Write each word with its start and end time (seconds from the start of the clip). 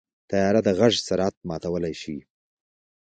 طیاره 0.29 0.61
د 0.67 0.69
غږ 0.79 0.93
سرعت 1.07 1.35
ماتولی 1.47 1.93
شي. 2.01 2.17